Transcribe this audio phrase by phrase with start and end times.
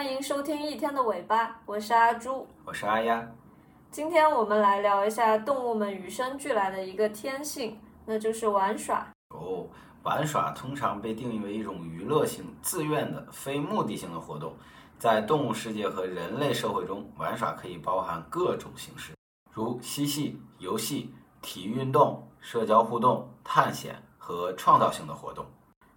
[0.00, 3.22] 欢迎收听一天的尾巴，我是阿朱，我是阿丫。
[3.90, 9.06] 今天我们来聊一下动物们与生俱来的一个天性，那就是玩耍。
[9.34, 9.66] 哦，
[10.02, 14.54] 玩耍通常被定义为一种娱乐性、自愿的、非目的性的活动。
[14.98, 19.12] 在动物世界和人类社会中，玩耍可以包含各种形式，
[19.52, 25.44] 如嬉戏、游戏、体育运动、社交互动、探险和创造性的活动。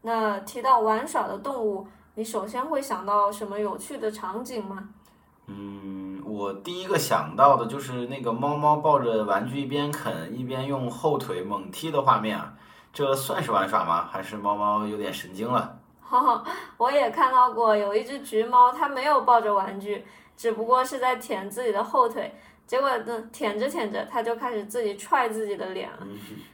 [0.01, 4.89] 那提到玩耍的动物，你首先会想到什么有趣的场景吗？
[5.47, 12.53] 嗯，我第一个想到的就是那个猫猫抱着玩具一边啃一边用后腿猛踢的画面啊，
[12.93, 14.07] 这算是玩耍吗？
[14.11, 15.79] 还是猫猫有点神经了？
[16.01, 16.43] 哈哈，
[16.77, 20.05] 我也看到过有一只橘猫，它没有抱着玩具，
[20.37, 22.31] 只不过是在舔自己的后腿。
[22.65, 26.07] 结果呢，舔着舔着，它就开始自己踹自己的脸了。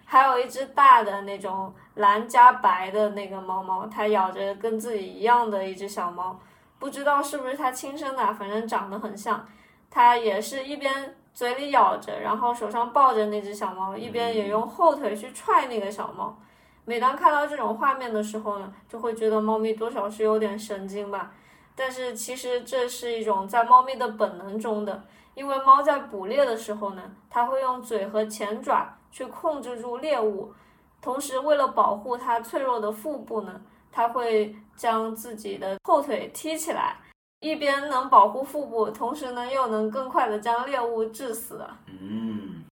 [0.05, 6.39] 还有一只大的那种蓝加白的那个猫猫，它咬着跟自己一样的一只小猫，
[6.79, 9.45] 不知道是不是它亲生的，反正长得很像。
[9.91, 16.37] 它也是一边嘴里咬着，然后手上抱着那只小猫，一边也用后腿去踹那个小猫。
[16.85, 21.31] 每当看到这种画面的时候呢，就会觉得猫咪多少是有点神经吧。
[21.75, 25.03] 但是其实这是一种在猫咪的本能中的。
[25.35, 30.53] 因为猫在捕猎的时候呢，它会用嘴和前爪去控制住猎物，
[31.01, 33.61] 同时为了保护它脆弱的腹部呢，
[33.91, 36.97] 它会将自己的后腿踢起来，
[37.39, 41.65] 一边能保护腹部，同时呢又能更快的将猎物致死。
[41.87, 42.65] 嗯，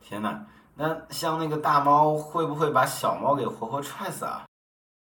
[0.00, 0.44] 天哪，
[0.76, 4.44] 那像那个大猫会不会把小猫给活活踹死啊？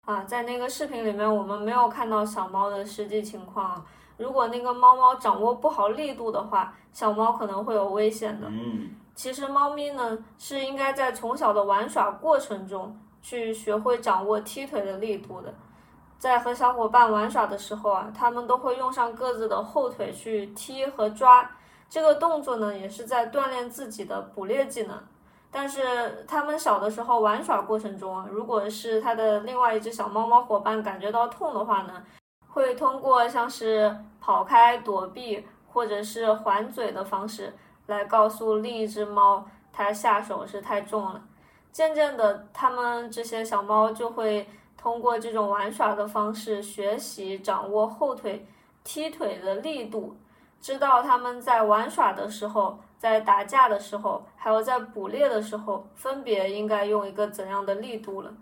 [0.07, 3.85] 啊，在那个视频里面我们没有看到小猫的实际情况。
[4.17, 8.47] 如果那个猫猫掌握不好力度的话，小猫可能会有危险的。
[8.49, 15.53] 嗯，其实猫咪呢是应该在从小的玩耍过程中去学会掌握踢腿的力度的。
[16.19, 21.51] 在和小伙伴玩耍的时候啊，它们都会用上各自的后腿去踢和抓。
[21.89, 24.97] 这个动作呢也是在锻炼自己的捕猎技能。
[25.51, 32.05] 但是它们小的时候玩耍过程中啊，如果是它的另外一只小猫猫伙伴感觉到痛的话呢？
[32.49, 37.55] 会通过像是跑开、躲避或者是还嘴的方式
[37.87, 41.23] 来告诉另一只猫，它下手是太重了。
[41.73, 48.47] 渐渐的，它们这些小猫就会通过这种玩耍的方式学习掌握后腿
[48.83, 50.17] 踢腿的力度，
[50.61, 58.33] 知道它们在玩耍的时候、在打架的时候，还有在捕猎的时候，分别应该用一个怎样的力度了。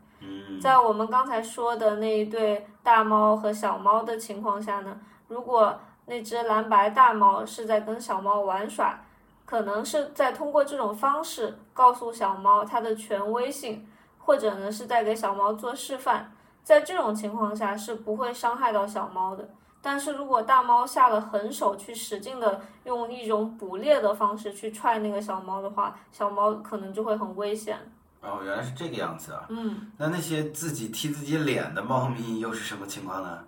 [0.62, 8.98] 在我们刚才说的那一对大猫和小猫的情况下呢，如果那只蓝白大猫是在跟小猫玩耍，
[9.44, 13.86] 可能是在通过这种方式告诉小猫它的权威性，
[14.18, 16.32] 或者呢是在给小猫做示范，
[16.62, 19.48] 在这种情况下是不会伤害到小猫的。
[19.82, 27.78] 但是如果大猫下了狠手去使劲的用一种捕猎的方式去踹那个小猫的话，小猫可能就会很危险。
[28.22, 29.44] 哦，原来是这个样子啊！
[29.50, 33.44] 嗯，那那些自己踢自己脸的猫咪又是什么情况呢？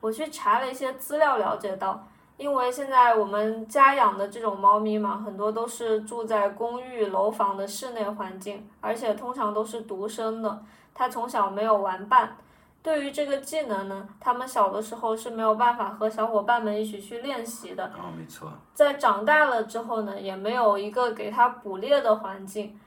[0.00, 12.36] 我去查了一些资料，了解到，因为现在我们家养的这种猫咪嘛，很多都是住在公寓楼房的室内环境，而且通常都是独生的，它从小没有玩伴，
[12.82, 17.86] 对于这个技能呢，它们小的时候是没有办法和小伙伴们一起去练习的。
[17.86, 18.52] 哦，没错。
[18.74, 22.78] 在长大了之后呢，也没有一个给它捕猎的环境。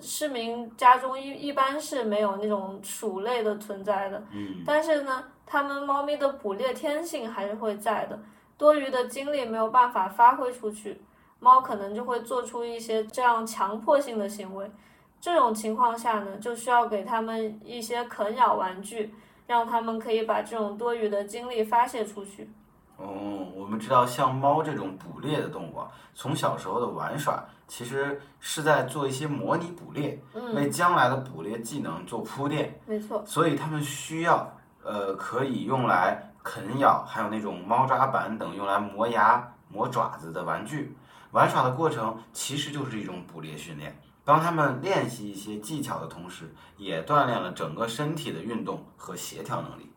[0.00, 8.16] 市民家中一一般是没有那种鼠类的存在的，嗯，但是呢，它们猫咪的捕猎天性还是会在的，
[8.58, 11.00] 多余的精力没有办法发挥出去，
[11.40, 14.70] 猫可能就会做出一些这样强迫性的行为，
[15.20, 19.14] 这种情况下呢，就需要给它们一些啃咬玩具，
[19.46, 22.50] 让它们可以把这种多余的精力发泄出去。
[22.96, 30.20] 哦，我们知道像猫这种捕猎的动物啊，从小时候的玩耍，其实是在做一些模拟捕猎，
[30.56, 32.76] 为将来的捕猎技能做铺垫。
[32.86, 33.22] 没错。
[33.24, 34.52] 所以它们需要，
[34.82, 40.96] 呃，可以用来啃咬，还有那种猫抓板等用来磨牙、磨爪子的玩具。
[41.32, 49.92] 玩耍的过程其实就是一种捕猎训练，当它们练习一些技巧的同时，也锻炼了整个身体的运动和协调能力。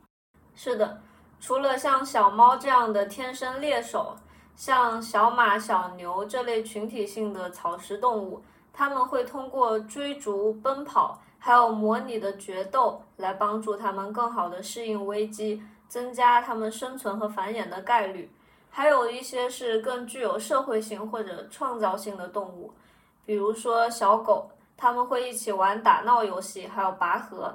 [0.54, 1.00] 是的。
[1.40, 4.18] 除了像小猫这样的天生猎手，
[4.58, 8.44] 像小马、小牛这类群体性的草食动物，
[8.74, 18.32] 它们会通过追逐、奔跑，还有模拟的决斗，来帮助它们更好的适应危机，增加它们生存和繁衍的概率。
[18.70, 22.74] 还有一些是更具有社会性或者创造性的动物，
[23.26, 27.54] 比如说小狗，它们会一起玩打闹游戏，还有拔河。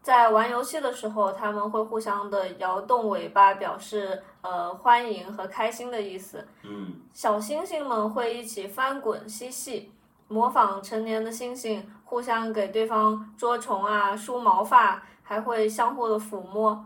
[0.00, 6.48] 在玩游戏的时候，他们会互相的摇动尾巴，表示呃欢迎和开心的意思。
[6.62, 9.92] 嗯，小星星们会一起翻滚嬉戏，
[10.28, 16.82] 模仿成年的猩猩，互相给对方捉虫啊、梳毛发，还会相互的抚摸。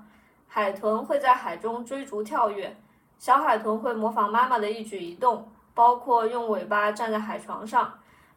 [0.54, 2.76] 海豚会在海中追逐跳跃，
[3.16, 7.90] 小海豚会模仿妈妈的一举一动，包括用尾巴站在海床上，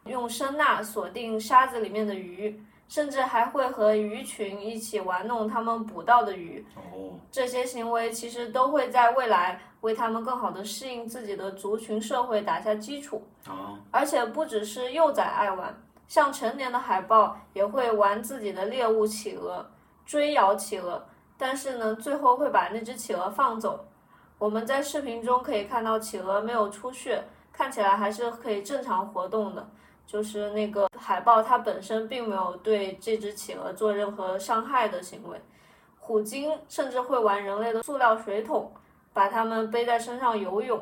[0.06, 2.58] 用声呐锁定沙子里面的鱼。
[2.88, 6.64] 甚至还会和鱼群一起玩弄他们捕到的鱼。
[6.76, 13.26] 哦，这些行为其实都会在未来为他们更好的适应自己的族群社会打下基础。
[13.48, 15.76] 哦，而且不只是幼崽爱玩，
[16.06, 19.68] 像成年的海豹也会玩自己的猎物企鹅，
[20.06, 21.04] 追咬企鹅，
[21.38, 23.86] 但是呢，最后会把那只企鹅放走。
[24.38, 29.66] 我们在视频中可以看到企鹅没有出血，看起来还是可以正常活动的。
[30.06, 35.40] 就是那个海豹，它本身并没有对这只企鹅做任何伤害的行为。
[35.98, 38.72] 虎鲸甚至会玩人类的塑料水桶，
[39.12, 40.80] 把它们背在身上游泳。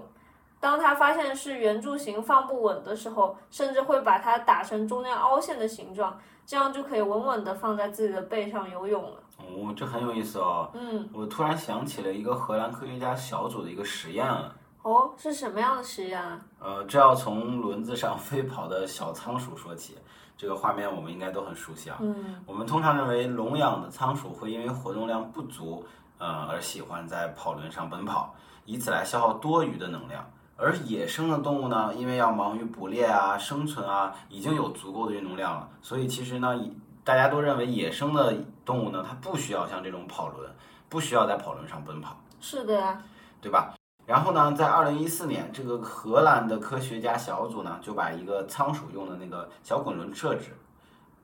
[0.65, 9.19] 当他发现是圆柱形放不稳的时候，甚至会把它打成中间凹陷的形状，这样就可以稳稳的放在自己的背上游泳了。
[9.37, 10.71] 哦，这很有意思哦。
[10.73, 14.57] 嗯，我突然想起了一个荷兰科学家小组的一个实验了。
[14.81, 16.41] 哦，是什么样的实验啊？
[16.59, 19.99] 呃，这要从轮子上 飞跑的小仓鼠说起。
[20.35, 21.99] 这个画面我们应该都很熟悉啊。
[22.01, 25.85] 嗯，我们通常认为笼养的仓鼠会因为活动量不足，
[26.17, 28.35] 呃，而喜欢在跑轮上奔跑，
[28.65, 30.25] 以此来消耗多余的能量。
[30.56, 36.55] 而野生的动物呢，因为要忙于捕猎啊、生存啊，已经有足够的运动量了，所以其实呢，
[37.03, 38.35] 大家都认为野生的
[38.65, 40.49] 动物呢，它不需要像这种跑轮，
[40.89, 42.17] 不需要在跑轮上奔跑。
[42.41, 43.03] 是的呀，
[43.41, 43.75] 对吧？
[44.06, 50.56] 然后呢，在二零一四年，这个荷兰的科学家小组呢，就把一个仓鼠用的那个小滚轮设置，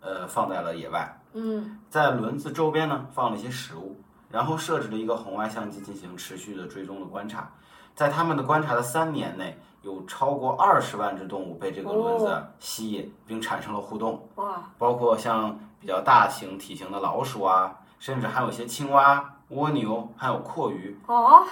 [0.00, 1.21] 呃，放在了野外。
[1.35, 4.00] 嗯，在轮子周边呢，放了一些食物，
[4.31, 7.50] 然后设置了一个红外相机进行持续的追踪的观察。
[7.94, 14.29] 在他们的观察的三年内，有超过二十万只动物被这个轮子吸引，并产生了互动。
[14.37, 19.35] 哇，包括像比较大型体型的老鼠啊，甚至还有一些青蛙。
[19.50, 21.43] 蜗牛还有阔鱼哦，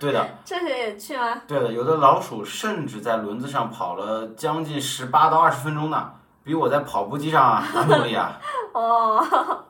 [0.00, 1.42] 对的， 这些也去吗？
[1.46, 6.10] 对的，有的老鼠甚至在轮子上跑了将近十八到二十分钟呢，
[6.42, 8.40] 比我在跑步机上啊还努力啊。
[8.72, 9.63] 哦。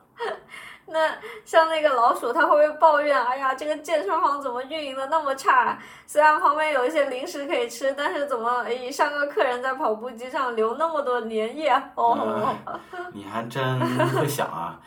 [0.95, 1.13] 那
[1.43, 3.21] 像那个老鼠，它会不会抱怨？
[3.21, 5.77] 哎呀，这个健身房怎么运营的那么差？
[6.07, 11.69] 虽然旁边有一些零食可以吃，但是怎么哎上个客人在跑步机上流那么多粘液？
[11.95, 12.55] 哦，
[13.11, 13.77] 你还真
[14.11, 14.79] 会想啊！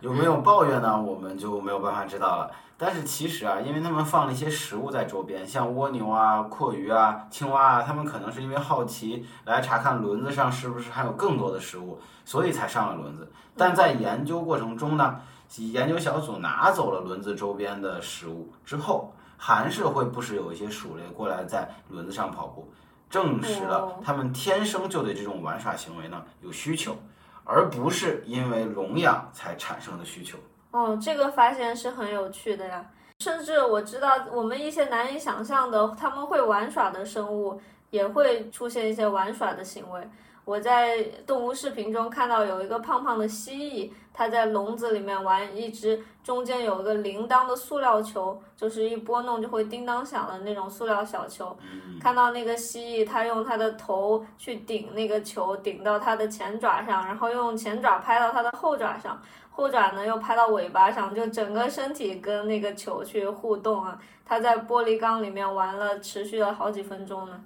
[0.00, 1.00] 有没有抱怨呢？
[1.00, 2.50] 我们就没有办法知道了。
[2.84, 13.30] 但是其实啊，因为他们放了一些食物在周边，像蜗牛啊、阔鱼啊、青蛙啊，他们可能是因为好奇来查看轮子上是不是还有更多的食物，所以才上了轮子。
[13.56, 15.20] 但在研究过程中呢？
[15.58, 22.68] 研究小组拿走了轮子周边的食物之后，还是会不时有一些鼠类过来在轮子上跑步，
[23.08, 26.96] 证实了它们天生就对这种玩耍行为呢有需求，
[27.44, 30.36] 而不是因为笼养才产生的需求。
[30.72, 32.84] 哦，这个发现是很有趣的呀。
[33.20, 37.60] 甚至我知道，我们一些难以想象的他们会玩耍的生物，
[37.90, 40.08] 也会出现一些玩耍的行为。
[40.44, 51.56] 我在动物视频中看到有一个胖胖的蜥蜴，它在笼子里面玩一只中间有一个铃铛的塑料球，就是一拨弄就会叮当响的那种塑料小球。
[52.00, 63.96] 看到那个蜥蜴，它用它的头去顶那个球，顶到它的前爪上，然后用前爪拍到它的后爪上，后爪呢又拍到尾巴上，就整个身体跟那个球去互动啊。
[64.24, 67.40] 它在玻璃缸里面玩了，持续了好几分钟呢。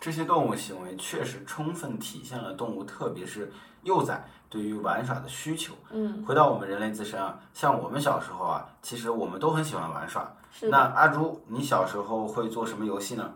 [0.00, 3.50] 这些动物行为确实充分体现了动物，特别是
[3.82, 5.74] 幼崽对于玩耍的需求。
[5.90, 10.30] 嗯，回到我们人类自身啊，像我们小时候啊，其实我们都很喜欢玩耍。
[10.50, 13.32] 是那阿朱，你小时候会做什么游戏呢？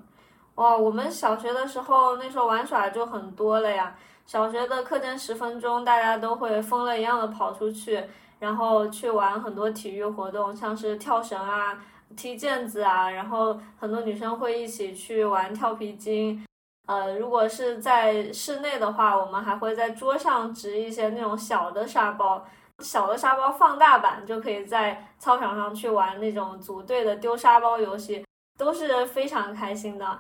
[0.57, 3.95] 哇，我们小学的时候，那时候玩耍就很多了呀。
[4.27, 8.05] 小学的课间十分钟，大家都会疯了一样的跑出去，
[8.39, 11.77] 然后去玩很多体育活动，像是跳绳啊、
[12.17, 16.47] 踢毽子啊，然后很多女生会一起去玩跳皮筋。
[16.91, 22.45] 呃，如果是在室内的话，我们还会在桌上植一些那种小的沙包，
[22.81, 28.25] 小的沙包放大版，就可以在操场上去玩那种组队的丢沙包游戏，
[28.59, 30.19] 都是非常开心的。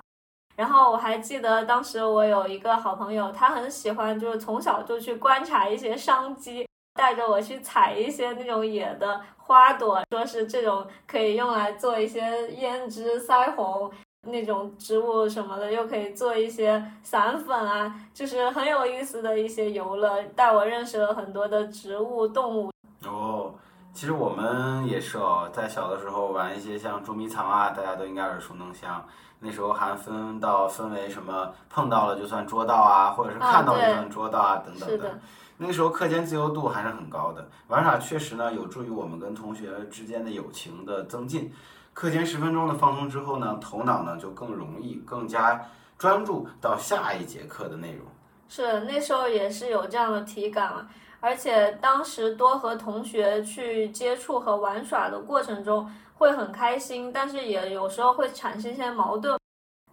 [0.55, 13.91] 然后我还记得当时我有一个好朋友，他很喜欢，就是从小就去观察一些商机，带着我去采一些那种野的花朵，说是这种可以用来做一些胭脂、腮红。
[14.29, 22.71] 那种植物什么的，又可以做一些散粉啊，就是很有意思的一些游乐，带我认识了很多的植物、动物。
[23.07, 23.55] 哦，
[23.95, 29.03] 其实我们也是哦，在小的时候玩一些像捉迷藏啊，大家都应该耳熟能详。
[29.39, 35.19] 那时候还分到分为什么碰到了就算捉到啊，或者是看到就算捉到啊等等的。
[35.57, 41.51] 那个时候课间自由度还是很高的，玩耍确实呢有助于我们跟同学之间的友情的增进。
[41.93, 45.61] 课间十分钟的放松之后呢，头脑呢就更容易、更加
[45.99, 48.07] 专注到下一节课的内容。
[48.49, 50.89] 是那时候也是有这样的体感了，
[51.21, 59.40] 而且当时多和同学去接触和玩耍的过程中会很开心，但是也有时候会产生一些矛盾。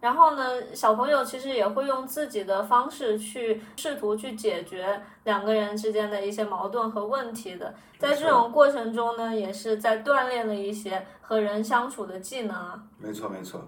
[0.00, 7.74] 然后呢，小朋友其实也会用自己的方式去试图去解决两个人之间的一些矛盾和问题的。
[7.98, 12.80] 在这种过程中呢，也是在锻炼了一些和人相处的技能啊。
[12.96, 13.60] 没错，没错。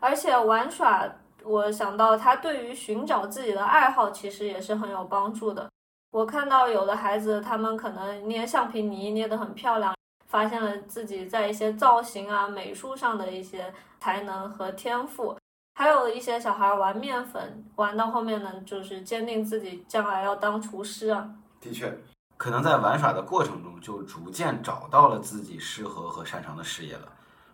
[0.00, 1.06] 而且玩耍，
[1.44, 5.70] 我想到他对于寻找自己的爱好，其实也是很有帮助的。
[6.10, 9.94] 我看到有的孩子，他们可能捏橡皮泥捏得很漂亮，
[10.26, 15.36] 发现了自己在一些造型啊、美术上的一些才能和天赋。
[15.72, 21.30] 还有一些小孩玩面粉，玩到后面呢，就是坚定自己将来要当厨师啊。
[21.60, 21.98] 的确，
[22.36, 27.08] 可能在玩耍的过程中，就逐渐找到了自己适合和擅长的事业了。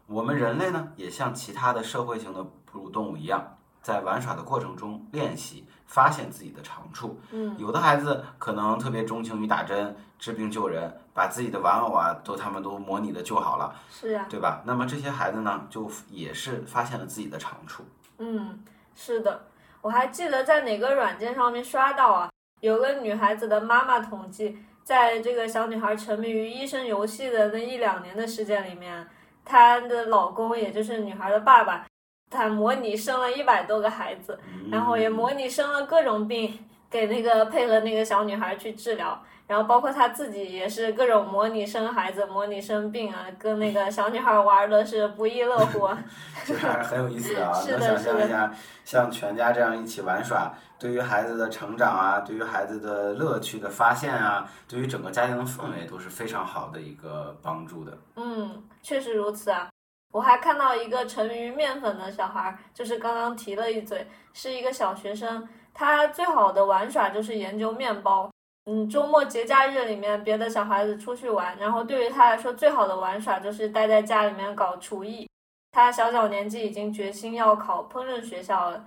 [0.07, 7.21] 我们人类呢，也像其他的社会型的哺乳动物一样，在玩耍的过程中练习，发现自己的长处。
[7.31, 13.75] 嗯，有的孩子可能特别钟情于打针、治病救人，把自己的玩偶啊都他们都模拟的救好了。
[13.91, 14.63] 是呀，对吧？
[14.65, 17.85] 那么这些孩子呢，就也是发现了自己的长处。
[18.19, 18.63] 嗯，
[18.95, 19.47] 是的，
[19.83, 22.31] 我还记得在哪个软件上面刷到啊，
[22.61, 29.07] 有个女孩子的妈妈统计，在这个小女孩沉迷于医生游戏的那一两年的时间里面，
[29.45, 31.87] 她的老公也就是女孩的爸爸，
[32.31, 34.39] 他模拟生了一百多个孩子，
[34.71, 36.59] 然后也模拟生了各种病，
[36.91, 39.23] 给那个配合那个小女孩去治疗。
[39.47, 45.89] 然后包括他自己也是各种模拟生孩子、模拟生病啊，跟那个小女孩玩的是不亦乐乎。
[46.45, 47.53] 这还是很有意思的啊！
[47.69, 48.53] 能想象一下，
[48.85, 57.97] 像全家这样一起玩耍，对于孩子的成长啊，对于孩子的乐趣的发现啊，对于整个家庭的氛围都是非常好的一个帮助的。
[58.17, 59.69] 嗯，确实如此啊！
[60.13, 68.29] 我还看到一个沉迷于面粉的小孩，就是刚刚提了一嘴，是一个小学生，他最好的玩耍就是研究面包。
[68.69, 75.31] 嗯，周末节假日里面，别的小孩子出去玩，然后对于他来说，最好的玩耍就是待在家里面搞厨艺。
[75.71, 78.85] 他小小年纪已经决心要考烹饪学校了。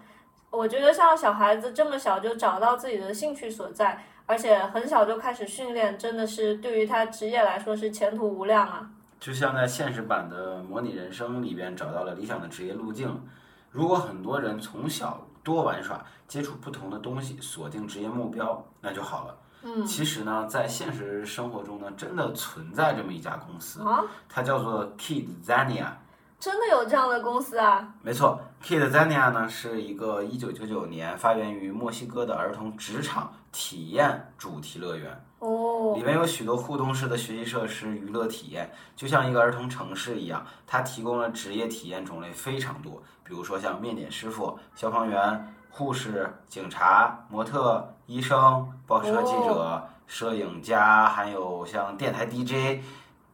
[0.50, 8.90] 我觉得像小孩子这么小就找到自己的兴趣所在，而且很小就开始训练，真的是对于他职业来说是前途无量啊！
[9.18, 13.18] 就像在现实版的模拟人生里边找到了理想的职业路径。
[13.72, 19.38] 如果很多人从小多玩耍，接触不同的东西，锁定职业目标，那就好了。
[19.62, 25.88] 嗯，其实呢，在现实生活中呢，真的存在这么一家公司，啊，它叫做 Kidzania。
[26.40, 27.94] 真的有这样的公司啊？
[28.02, 35.22] 没错，Kidzania 呢是一个1999年发源于墨西哥的儿童职场体验主题乐园。
[35.40, 40.46] 哦，里面有许多互动式的学习设施、娱乐体验，就像一个儿童城市一样。
[40.66, 45.54] 它提供了职业体验种类非常多，比如说像面点师傅、消防员。
[45.70, 52.82] 护士、警察、模特、医生、报社记者、摄影家，还有像电台 DJ、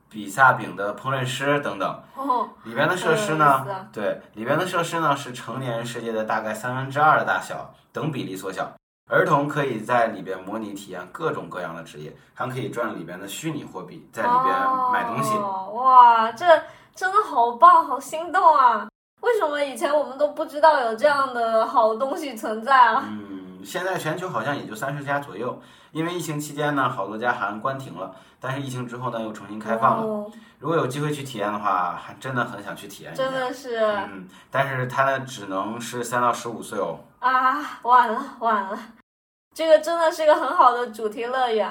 [0.10, 2.04] 比萨饼的烹饪师等等。
[2.16, 3.66] 哦，里边的设施呢？
[3.92, 8.70] 对，里边的设施呢是成年人世界的大概三分之二的大小，等比例缩小。
[9.12, 14.56] 儿童可以在里边模拟体验各种各样的职业，还可以赚里边的虚拟货币，在里边
[14.92, 15.38] 买东西。
[15.74, 16.46] 哇，这
[16.96, 18.88] 真的好棒，好心动啊！
[19.36, 23.04] 为什么以前我们都不知道有这样的好东西存在啊？
[23.06, 25.62] 嗯，现在全球好像也就三十家左右。
[25.92, 30.32] 因为疫情期间呢，好多家还关停了，但是疫情之后呢，又重新开放了。
[30.58, 33.24] 如果有机会去体验的话，还真的很想去体验一下。
[33.24, 33.78] 真的是。
[33.78, 37.00] 嗯，但是它呢，只能是三到十五岁哦。
[37.20, 38.80] 啊，晚了晚了，
[39.54, 41.70] 这个真的是一个很好的主题乐园。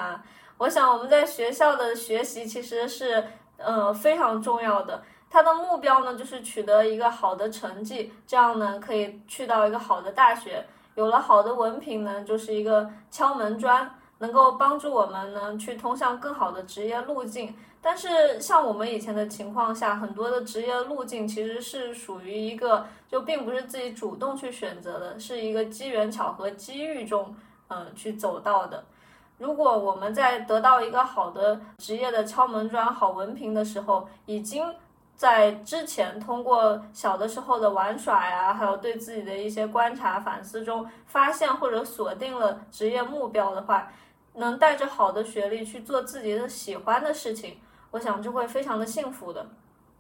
[0.59, 3.25] 我想我们在学校的学习其实是
[3.57, 5.03] 呃非常重要的。
[5.35, 10.65] 他的目标呢，就是取得一个好的成绩，这样呢可以去到一个好的大学。
[10.95, 17.53] 有了好的文凭呢，就是一个敲门砖，能够帮助我们呢去通向更好的职业路径。
[17.83, 27.35] 但是像我们以前的情况下，很多的职业路径其实是属于一个就并不是自己主动去选择的，是一个机缘巧合、机遇中
[27.71, 28.85] 嗯去走到的。
[29.39, 34.65] 如果我们在得到一个好的职业的敲门砖、好文凭的时候，已经
[35.17, 43.91] 在之前通过小的时候的玩耍呀，还有对自己的一些观察反思中，发现或者锁定了职业目标的话，
[44.35, 47.59] 能带着好的学历去做自己的喜欢的事情，
[47.93, 49.47] 我想就会非常的幸福的。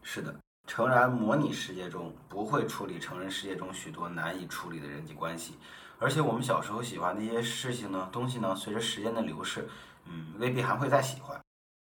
[0.03, 0.35] 是的，
[0.67, 5.57] 诚然，模拟世界中不会处理成人世界中许多难以处理的人际关系，
[6.01, 9.69] 而且我们小时候喜欢的一些事情呢、东西呢，随着时间的流逝，
[10.07, 11.41] 嗯，未必还会再喜欢。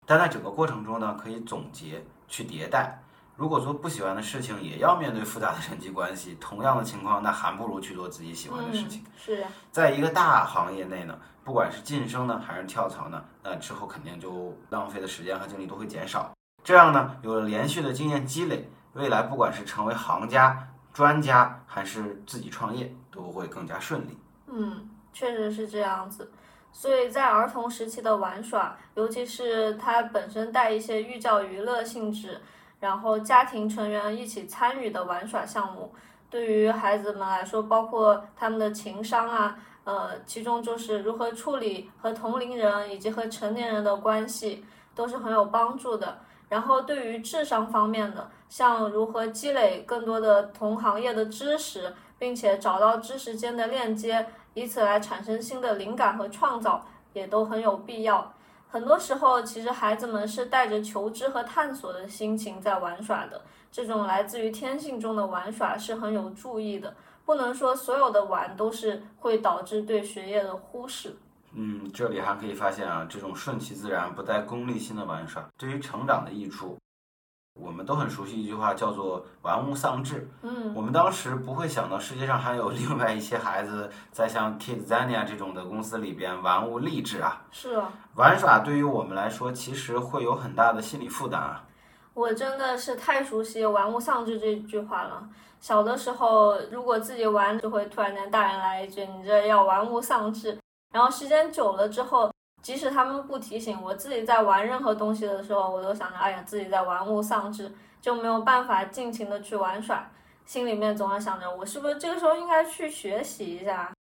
[0.06, 3.02] 但在整个过程中呢，可以总结去迭代。
[3.36, 9.02] 如果做不喜欢的事情，也要面对复杂的人际关系，同样的情况，那还不如去做自己喜欢的事情。
[9.02, 16.32] 嗯、是呀、在一个大行业内呢，不管是晋升呢，还是跳槽呢，那之后肯定就浪费的时间和精力都会减少。
[16.64, 24.18] 这样呢，有了连续的经验积累，未来不管是成为行家、专家，还是自己创业，都会更加顺利。
[24.48, 26.32] 嗯，确实是这样子。
[26.72, 32.42] 所以在儿童时期的玩耍，尤其是它本身带一些寓教于乐性质，
[32.86, 35.92] 然后家庭成员一起参与的玩耍项目，
[36.30, 44.64] 对于孩子们来说，包括他们的情商啊，呃，其中就是如何处理和同龄人以及和成年人的关系，
[44.94, 46.20] 都是很有帮助的。
[46.48, 58.32] 然后对于智商方面的，像如何积累更多的同行业的知识，并且找到知识间的链接，以此来产生新的灵感和创造，也都很有必要。
[58.68, 63.42] 很多时候，其实孩子们是带着求知和探索的心情在玩耍的，
[63.72, 66.94] 这种来自于天性中的玩耍是很有注意的。
[67.26, 71.16] 不能说所有的玩都是会导致对学业的忽视。
[71.54, 76.78] 嗯，这里还可以发现啊，这种顺其自然、不带功利心的玩耍，对于成长的益处，
[77.60, 80.30] 我们都很熟悉一句话，叫做“玩物丧志”。
[80.44, 87.42] 嗯，我们当时不会想到世界上还有另外一些孩子在像 Kidzania 这种的公司里边玩物励志啊。
[87.52, 91.64] 是啊，玩耍对于我们来说，其实会有很大的心理负担啊。
[92.14, 95.28] 我真的是太熟悉“玩物丧志”这句话了。
[95.60, 100.58] 小的时候，如果自己玩，就会突然间大人来一句：“你这要玩物丧志。”
[100.94, 102.32] 然后时间久了之后，
[102.66, 110.10] 即使他们不提醒，我自己在玩任何东西的时候，我都想着，哎呀，自己在玩物丧志，就没有办法尽情的去玩耍，
[110.48, 113.94] 心里面总要想着，我是不是这个时候应该去学习一下？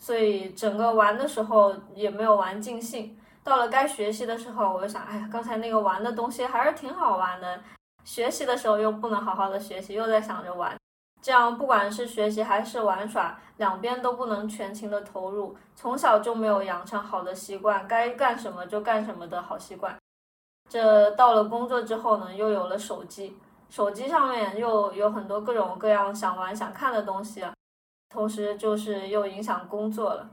[0.00, 3.18] 所以整个玩的时候也没有玩尽兴。
[3.42, 7.60] 到了该学习的时候，我就想，哎呀，刚才那个玩的东西还是挺好玩的，
[8.04, 10.76] 学习的时候又不能好好的学习，又在想着玩。
[11.22, 19.96] 这样不管是学习还是玩耍，两边都不能全情的投入，从小就没有养成好的习惯，该干什么就干什么的好习惯。
[20.68, 23.36] 这到了工作之后呢，又有了手机，
[23.70, 27.44] 手机上面又有很多各种各样想玩想看的东西，
[28.12, 30.28] 同时就是又影响工作了。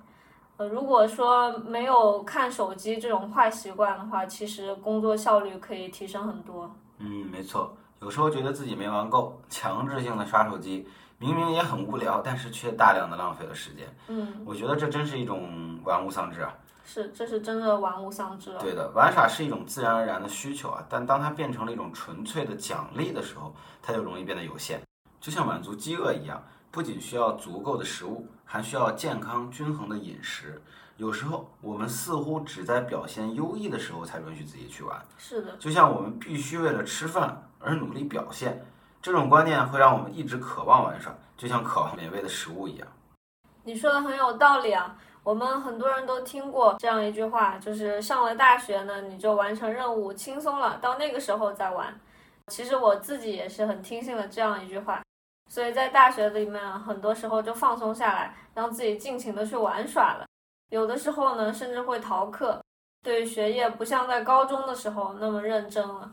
[0.58, 6.76] 呃，如果说没有看手机这种坏习惯的话，其实工作效率可以提升很多。
[6.98, 7.78] 嗯，没错。
[8.02, 13.88] 有时候觉得自己没玩够，强制性的刷手机，明明也很无聊，但是却大量的浪费了时间。
[14.08, 16.54] 嗯，我觉得这真是一种玩物丧志啊。
[16.86, 18.60] 是，这是真的玩物丧志了。
[18.60, 24.82] 对的，玩耍是一种自然而然的需求啊，但当它变成了一种纯粹的奖励的时候，它就容易变得有限。
[25.20, 30.62] 就像满足饥饿一样，不仅需要足够的食物，还需要健康均衡的饮食。
[30.96, 35.00] 有时候我们似乎只在表现优异的时候才允许自己去玩。
[35.18, 38.66] 是的，就像我们必须为了吃饭而努力表现，
[39.02, 42.88] 这种观念会让我们一直渴望玩耍，就像渴望美味的食物一样。
[43.64, 44.98] 你说的很有道理啊。
[45.22, 51.94] 我们很多人都听过这样一句话，就是上了大学呢，你就完成任务轻松了，到那个时候再玩。
[52.48, 55.04] 其实我自己也是很听信了这样一句话，
[55.50, 60.26] 所以在大学里面，很多时候就放松下来，让自己尽情的去玩耍了。
[60.72, 62.60] 有的时候呢，甚至会逃课，
[63.04, 66.10] 对学业不像在高中的时候那么认真了。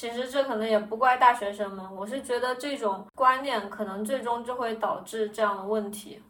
[0.00, 6.22] 其实这可能也不怪大学生们，我是觉得这种观念可能最终就会导致这样的问题。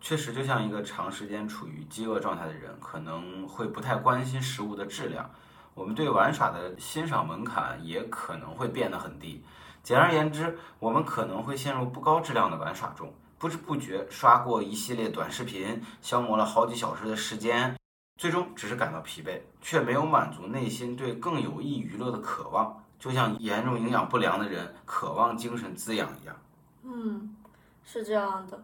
[0.00, 5.30] 确实，就像一个长时间处于饥饿状态的人，可能会不太关心食物的质量。
[5.74, 9.44] 我们对玩耍的欣赏门槛也可能会变得很低。
[9.82, 17.76] 简而言之，我们可能会陷入不高质量的玩耍中，不知不觉刷过一系列短视频，消磨了好几小时的时间，
[18.18, 22.82] 最终只是感到疲惫，却没有满足内心对更有益娱乐的渴望。
[22.98, 26.36] 就像严重营养不良的人渴望精神滋养一样。
[26.82, 27.36] 嗯，
[27.84, 28.62] 是这样的。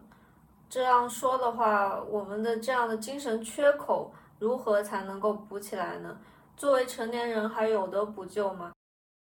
[0.69, 6.17] 这样说的话，我们的这样的精神缺口如何才能够补起来呢？
[6.57, 8.71] 作为成年人还有得补救吗？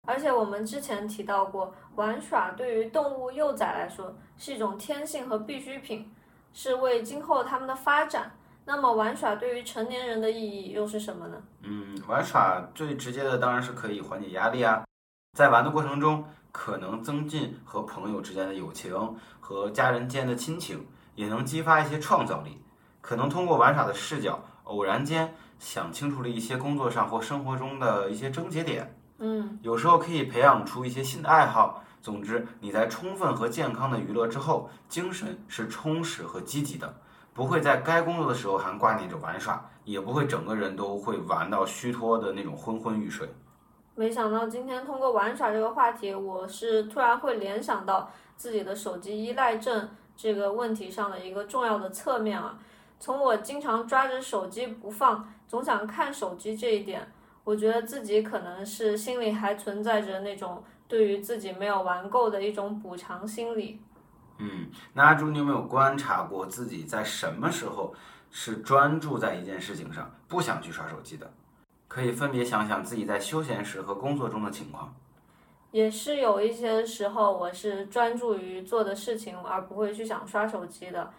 [0.08, 6.12] 而且我们之前提到过，玩耍对于动物幼崽来说是一种天性和必需品，
[6.54, 8.32] 是为今后他们的发展。
[8.68, 11.42] 那么玩耍对于成年人的意义又是什么呢？
[11.62, 14.84] 嗯，玩耍最直接的当然是可以缓解压力啊，
[15.36, 20.84] 在玩的过程中可能增进和朋友之间的友情和家人间的亲情。
[21.16, 22.62] 也能激发一些创造力，
[23.00, 28.94] 可能通过玩耍的视角，偶然间想清楚了一些工作上或生活中的一些症结点。
[29.20, 31.82] 嗯，有时候可以培养出一些新的爱好。
[32.02, 36.94] 总之，你在充分和健康的娱乐之后，精神是充实和积极的，
[37.34, 43.34] 不会在该工作的时候还挂念着玩耍，也不会整个人都会玩到虚脱的那种昏昏欲睡。
[43.96, 52.60] 没想到今天通过玩耍这个话题，我是突然会联想到自己的手机依赖症这个问题上的一个重要的侧面啊。
[53.00, 57.12] 从我经常抓着手机不放，总想看手机这一点，
[57.44, 60.64] 我觉得自己可能是心里还存在着那种。
[60.88, 63.82] 对于自己没有玩够的一种补偿心理。
[64.38, 67.92] 嗯，那阿朱，你有没有观察过自己在什么时候
[68.30, 71.28] 是专注在一件事情上，不想去刷手机的？
[71.96, 74.94] 可以分别想想自己在休闲时和工作中的情况。
[75.72, 81.10] 也是有一些时候，我是专注于做的事情，而不会去想刷手机的。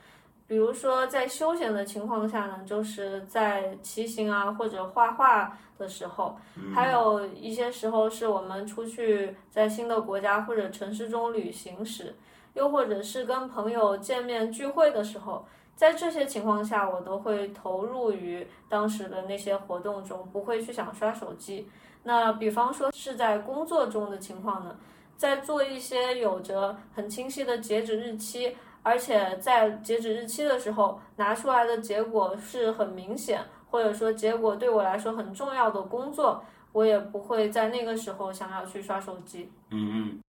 [0.47, 6.37] 比如说，在休闲的情况下呢，就是在骑行啊或者画画的时候，
[6.75, 12.15] 还有一些时候是我们出去在新的国家或者城市中旅行时，
[12.53, 21.69] 又或者是跟朋友见面聚会的时候，在这些情况下，我都会投入于当时的那些活动中，不会去想刷手机。
[22.03, 24.77] 那比方说是在工作中的情况呢，
[25.17, 28.57] 在做一些有着很清晰的截止日期。
[28.83, 39.51] 而且在截止日期的时候拿出来的结果是很明显，或者说结果对我来说很重要的工作，我也不会在那个时候想要去刷手机。
[39.71, 40.21] 嗯嗯，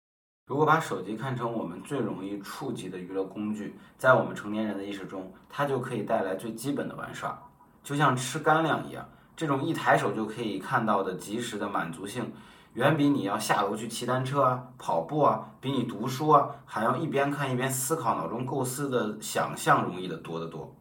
[0.48, 7.38] 如果把手机看成我们最容易触及的娱乐工具，在我们成年人的意识中，它就可以带来最基本的玩耍，
[7.84, 9.06] 就像吃干粮一样，
[9.36, 12.32] 这种一抬手就可以看到的及时的满足性。
[12.76, 20.74] 远比你要下楼去骑单车啊、跑步啊，比你读书啊还要一边看一边思考、脑中构思的想象容易的多得多。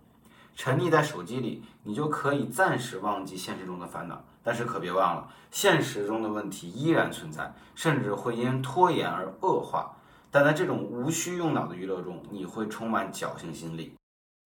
[0.55, 9.97] 沉溺在手机里，你就可以暂时忘记现实中的烦恼，但是可别忘了，现实中的问题依然存在，甚至会因拖延而恶化。
[10.31, 13.97] 但在这种无需用脑的娱乐中，你会充满侥幸心理。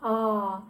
[0.02, 0.62] 哦，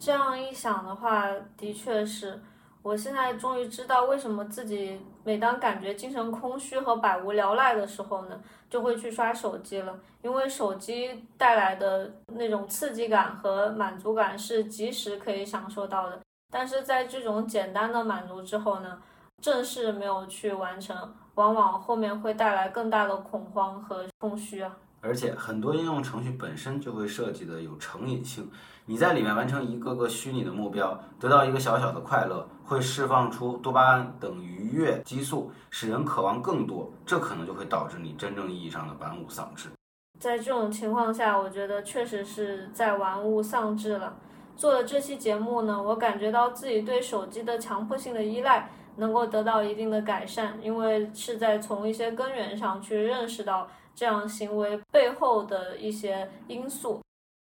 [0.00, 2.42] 这样一想的话，的确是。
[2.82, 9.96] 我现在终于知道为什么自己每当感觉精神空虚和百无聊赖的时候呢，就会去刷手机了。
[10.20, 16.20] 因为手机带来的那种刺激感和满足感是及时可以享受到的，
[16.52, 18.98] 但是在这种简单的满足之后呢，
[19.40, 24.76] 正事没有去完成，往往后面会带来更大的恐慌和空虚啊。
[25.00, 28.48] 而且很多应用程序本身就会设计的有成瘾性，
[28.84, 39.70] 你在里面完成一个个虚拟的目标，得到一个小小的快乐，会释放出多巴胺等愉悦激素，使人渴望更多，这可能就会导致你真正意义上的玩物丧志。
[40.20, 44.14] 在这种情况下，我觉得确实是在玩物丧志了。
[44.56, 53.68] 做了这期节目呢，我感觉到自己对手机的强迫性的依赖能够得到一定的改善，因为是在从一些根源上去认识到。
[53.94, 57.02] 这样行为背后的一些因素。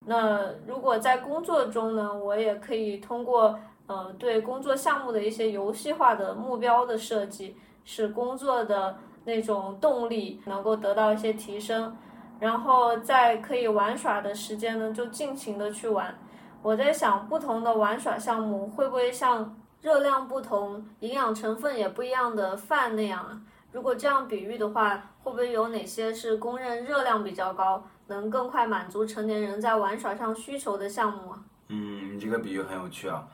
[0.06, 3.58] 那如果在工作中呢，我也可以通过
[3.88, 11.96] 呃对工作项目的一些游戏化的目标的设计，使工作的那种动力能够得到一些提升。
[12.38, 16.16] 然后在可以玩耍的时间呢，就尽情的去玩。
[16.62, 23.40] 我在想，不同的玩耍项目会不会像热量不同、营养成分也不一样的饭那样啊？
[23.70, 31.44] 如果这样比喻的话，会不会有哪些是公认热量比较高，能更快满足成年人在玩耍上需求的项目啊？
[31.68, 33.28] 嗯，这个比喻很有趣啊。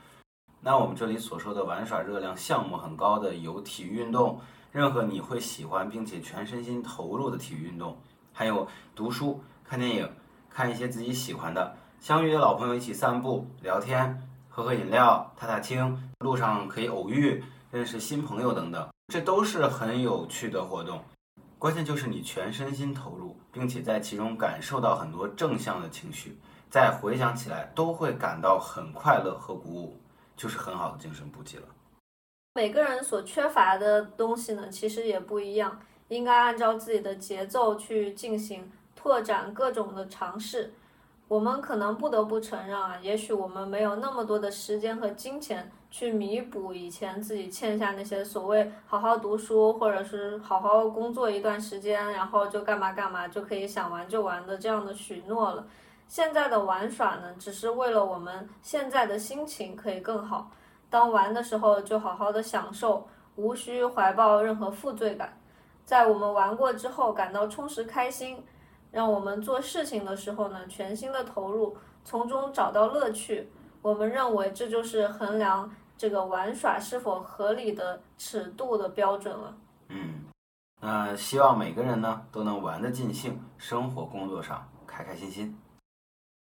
[0.61, 4.39] 那我们这里所说的玩耍热量项目很高的有体育运动，
[4.71, 7.97] 任何你会喜欢并且全身心投入的体育运动，
[8.33, 10.09] 还有读书、看电影、
[10.49, 18.87] 看一些自己喜欢的，相约老朋友一起散步、聊天、喝喝饮料、踏踏青，路上可以偶遇、认识新朋友等等。
[19.07, 21.03] 这都是很有趣的活动，
[21.57, 26.37] 关键就是你全身心投入，并且在其中感受到很多正向的情绪，
[26.69, 29.99] 再回想起来都会感到很快乐和鼓舞，
[30.35, 31.63] 就是很好的精神补给了。
[32.53, 40.73] 每个人所缺乏的东西呢，其实也不一样，应该按照自己的节奏去进行拓展各种的尝试。
[41.27, 55.65] 我们可能不得不承认啊，也许我们没有那么多的时间和金钱去弥补以前自己欠下那些所谓好好读书或者是好好工作一段时间，然后就干嘛干嘛就可以想玩就玩的这样的许诺了。
[56.07, 60.51] 现在的玩耍呢，只是为了我们现在的心情可以更好。
[60.91, 65.35] 当玩的时候，就好好的享受，无需怀抱任何负罪感。
[65.83, 68.37] 在我们玩过之后，感到充实开心。
[68.95, 73.51] 让我们做事情的时候呢，全心的投入，从中找到乐趣。
[73.81, 79.53] 我们认为这就是衡量这个玩耍是否合理的尺度的标准了。
[79.89, 80.23] 嗯，
[80.81, 85.59] 那希望每个人呢都能玩得尽兴，生活工作上开开心心。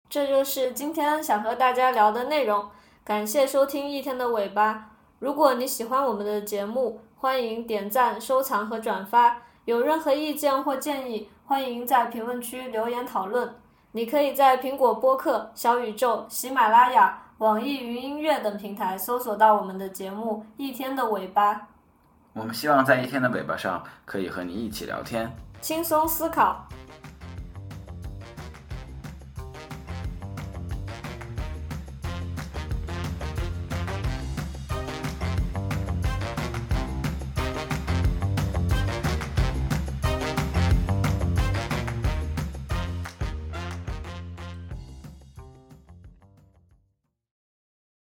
[0.07, 2.69] 这就是今天想和大家聊的内容。
[3.03, 4.91] 感谢收听一天的尾巴。
[5.17, 9.41] 如果你喜欢我们的节目，欢迎点赞、收藏和转发。
[9.65, 13.55] 有任何意见或建议，欢迎在评论区留言讨论。
[13.93, 21.53] 你可以在苹果播客、小宇宙、喜马拉雅、网易云音乐等平台搜索到我们的节目《一天的尾巴》，
[22.33, 25.31] 我们希望在一天的尾巴上可以和你一起聊天。
[25.61, 26.67] 轻松思考。